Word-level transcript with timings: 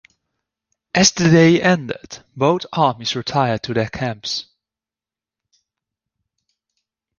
As 0.95 1.11
the 1.11 1.29
day 1.29 1.61
ended, 1.61 2.23
both 2.35 2.65
armies 2.73 3.15
retired 3.15 3.61
to 3.61 3.73
their 3.75 3.87
camps. 3.89 4.47